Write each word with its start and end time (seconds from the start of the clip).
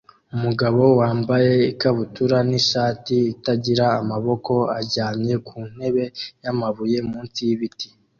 Umugabo 0.35 0.81
wambaye 0.99 1.53
ikabutura 1.71 2.37
n'ishati 2.49 3.15
itagira 3.33 3.85
amaboko 4.01 4.53
aryamye 4.77 5.35
ku 5.47 5.57
ntebe 5.71 6.03
y'amabuye 6.43 6.99
munsi 7.09 7.39
y'ibiti 7.47 7.87